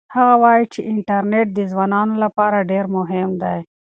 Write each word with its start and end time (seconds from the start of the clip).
هغه 0.15 0.35
وایي 0.43 0.65
چې 0.73 0.79
انټرنيټ 0.91 1.47
د 1.53 1.59
ځوانانو 1.71 2.13
لپاره 2.23 2.67
ډېر 2.71 2.85
مهم 2.97 3.29
دی. 3.43 3.59